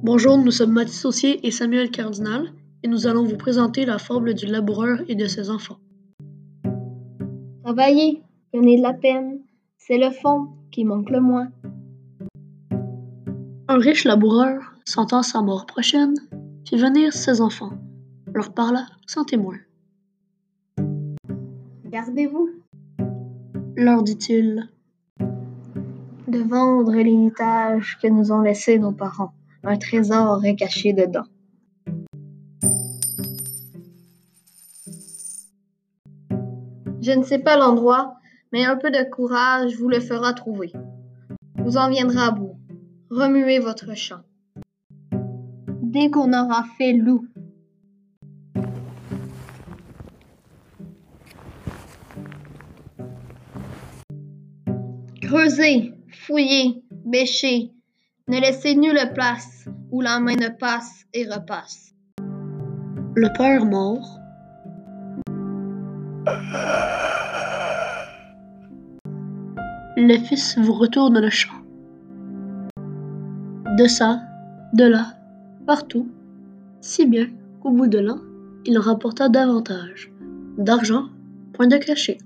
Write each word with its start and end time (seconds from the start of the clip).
Bonjour, 0.00 0.38
nous 0.38 0.52
sommes 0.52 0.74
Mathis 0.74 1.00
Saucier 1.00 1.44
et 1.44 1.50
Samuel 1.50 1.90
Cardinal 1.90 2.52
et 2.84 2.88
nous 2.88 3.08
allons 3.08 3.24
vous 3.24 3.36
présenter 3.36 3.84
la 3.84 3.98
fable 3.98 4.32
du 4.32 4.46
laboureur 4.46 5.00
et 5.08 5.16
de 5.16 5.26
ses 5.26 5.50
enfants. 5.50 5.78
Travailler, 7.64 8.22
prenez 8.52 8.78
de 8.78 8.82
la 8.82 8.94
peine, 8.94 9.40
c'est 9.76 9.98
le 9.98 10.12
fond 10.12 10.50
qui 10.70 10.84
manque 10.84 11.10
le 11.10 11.20
moins. 11.20 11.48
Un 13.66 13.78
riche 13.78 14.04
laboureur, 14.04 14.72
sentant 14.84 15.24
sa 15.24 15.42
mort 15.42 15.66
prochaine, 15.66 16.14
fit 16.64 16.76
venir 16.76 17.12
ses 17.12 17.40
enfants, 17.40 17.72
leur 18.32 18.54
parla 18.54 18.86
sans 19.04 19.24
témoin. 19.24 19.56
Gardez-vous 21.86 22.50
Leur 23.76 24.04
dit-il, 24.04 24.68
de 26.28 26.38
vendre 26.38 26.92
l'héritage 26.92 27.98
que 28.00 28.06
nous 28.06 28.30
ont 28.30 28.42
laissé 28.42 28.78
nos 28.78 28.92
parents. 28.92 29.32
Un 29.64 29.76
trésor 29.76 30.44
est 30.44 30.56
caché 30.56 30.92
dedans. 30.92 31.24
Je 37.00 37.12
ne 37.12 37.22
sais 37.22 37.38
pas 37.38 37.56
l'endroit, 37.56 38.16
mais 38.52 38.64
un 38.64 38.76
peu 38.76 38.90
de 38.90 39.08
courage 39.10 39.74
vous 39.76 39.88
le 39.88 40.00
fera 40.00 40.32
trouver. 40.32 40.72
Vous 41.56 41.76
en 41.76 41.88
viendra 41.88 42.26
à 42.26 42.30
bout. 42.30 42.58
Remuez 43.10 43.58
votre 43.58 43.96
champ. 43.96 44.20
Dès 45.82 46.10
qu'on 46.10 46.32
aura 46.32 46.64
fait 46.76 46.92
loup, 46.92 47.26
Creusez, 55.28 55.92
fouillez, 56.10 56.82
bêchez, 56.90 57.72
ne 58.28 58.40
laissez 58.40 58.74
nulle 58.74 59.00
place 59.14 59.66
où 59.90 60.00
la 60.00 60.20
main 60.20 60.36
ne 60.36 60.48
passe 60.48 61.06
et 61.14 61.24
repasse. 61.24 61.94
le 63.14 63.32
père 63.36 63.64
mort, 63.64 64.20
le 69.96 70.16
fils 70.18 70.56
vous 70.58 70.74
retourne 70.74 71.18
le 71.18 71.30
champ. 71.30 71.54
De 73.76 73.86
ça, 73.86 74.20
de 74.74 74.84
là, 74.84 75.14
partout, 75.66 76.08
si 76.80 77.06
bien 77.06 77.28
qu'au 77.60 77.70
bout 77.70 77.88
de 77.88 77.98
l'an, 77.98 78.20
il 78.66 78.78
rapporta 78.78 79.28
davantage 79.28 80.12
d'argent, 80.58 81.06
point 81.54 81.66
de 81.66 81.76
cachet. 81.76 82.18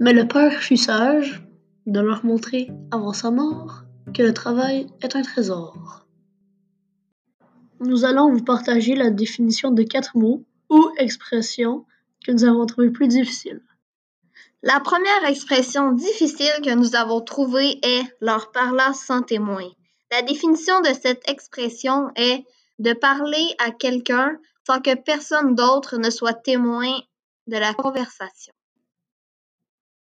Mais 0.00 0.12
le 0.12 0.26
père 0.26 0.52
fut 0.52 0.76
sage 0.76 1.46
de 1.86 2.00
leur 2.00 2.24
montrer 2.24 2.70
avant 2.90 3.12
sa 3.12 3.30
mort 3.30 3.84
que 4.12 4.22
le 4.22 4.34
travail 4.34 4.86
est 5.02 5.16
un 5.16 5.22
trésor. 5.22 6.06
Nous 7.80 8.04
allons 8.04 8.32
vous 8.32 8.44
partager 8.44 8.94
la 8.94 9.10
définition 9.10 9.70
de 9.70 9.82
quatre 9.82 10.16
mots 10.16 10.44
ou 10.70 10.90
expressions 10.98 11.84
que 12.24 12.32
nous 12.32 12.44
avons 12.44 12.66
trouvées 12.66 12.90
plus 12.90 13.08
difficiles. 13.08 13.62
La 14.62 14.78
première 14.78 15.24
expression 15.28 15.92
difficile 15.92 16.52
que 16.64 16.74
nous 16.74 16.94
avons 16.94 17.20
trouvée 17.20 17.80
est 17.82 18.04
leur 18.20 18.52
parla 18.52 18.92
sans 18.92 19.22
témoin. 19.22 19.68
La 20.12 20.22
définition 20.22 20.80
de 20.82 20.90
cette 20.92 21.28
expression 21.28 22.10
est 22.14 22.44
de 22.78 22.92
parler 22.92 23.54
à 23.58 23.72
quelqu'un 23.72 24.38
sans 24.66 24.80
que 24.80 24.94
personne 24.94 25.56
d'autre 25.56 25.96
ne 25.96 26.10
soit 26.10 26.34
témoin 26.34 27.00
de 27.48 27.56
la 27.56 27.74
conversation. 27.74 28.52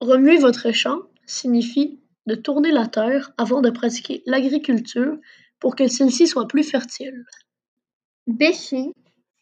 Remuer 0.00 0.38
votre 0.38 0.72
champ 0.72 1.02
signifie 1.26 2.00
de 2.28 2.34
tourner 2.34 2.70
la 2.70 2.86
terre 2.86 3.32
avant 3.38 3.62
de 3.62 3.70
pratiquer 3.70 4.22
l'agriculture 4.26 5.16
pour 5.60 5.74
que 5.74 5.88
celle-ci 5.88 6.26
soit 6.26 6.46
plus 6.46 6.62
fertile. 6.62 7.24
Bêcher 8.26 8.92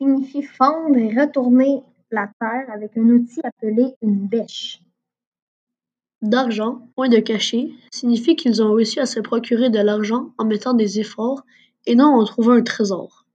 signifie 0.00 0.44
fendre 0.44 0.96
et 0.96 1.20
retourner 1.20 1.82
la 2.12 2.30
terre 2.38 2.70
avec 2.72 2.96
un 2.96 3.08
outil 3.10 3.40
appelé 3.42 3.96
une 4.02 4.28
bêche. 4.28 4.78
D'argent, 6.22 6.88
point 6.94 7.08
de 7.08 7.18
cachet, 7.18 7.70
signifie 7.92 8.36
qu'ils 8.36 8.62
ont 8.62 8.72
réussi 8.72 9.00
à 9.00 9.06
se 9.06 9.18
procurer 9.18 9.68
de 9.68 9.80
l'argent 9.80 10.30
en 10.38 10.44
mettant 10.44 10.72
des 10.72 11.00
efforts 11.00 11.42
et 11.86 11.96
non 11.96 12.14
en 12.14 12.24
trouvant 12.24 12.52
un 12.52 12.62
trésor. 12.62 13.26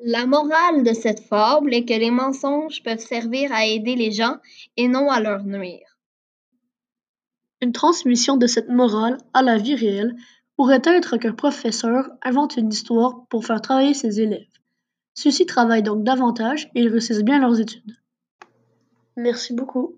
La 0.00 0.26
morale 0.26 0.82
de 0.82 0.92
cette 0.94 1.20
fable 1.20 1.72
est 1.74 1.84
que 1.84 1.94
les 1.94 2.10
mensonges 2.10 2.82
peuvent 2.82 2.98
servir 2.98 3.52
à 3.52 3.66
aider 3.66 3.94
les 3.94 4.10
gens 4.10 4.36
et 4.76 4.88
non 4.88 5.10
à 5.10 5.20
leur 5.20 5.44
nuire. 5.44 5.87
Une 7.60 7.72
transmission 7.72 8.36
de 8.36 8.46
cette 8.46 8.68
morale 8.68 9.18
à 9.34 9.42
la 9.42 9.58
vie 9.58 9.74
réelle 9.74 10.14
pourrait 10.56 10.82
être 10.84 11.16
qu'un 11.16 11.32
professeur 11.32 12.08
invente 12.22 12.56
une 12.56 12.72
histoire 12.72 13.26
pour 13.28 13.44
faire 13.44 13.60
travailler 13.60 13.94
ses 13.94 14.20
élèves. 14.20 14.46
Ceux-ci 15.14 15.46
travaillent 15.46 15.82
donc 15.82 16.04
davantage 16.04 16.70
et 16.74 16.82
ils 16.82 16.88
réussissent 16.88 17.24
bien 17.24 17.40
leurs 17.40 17.58
études. 17.60 17.96
Merci 19.16 19.52
beaucoup. 19.54 19.96